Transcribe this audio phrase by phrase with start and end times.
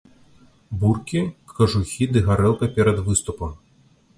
[0.83, 1.21] Буркі,
[1.57, 3.57] кажухі ды гарэлка перад выступам.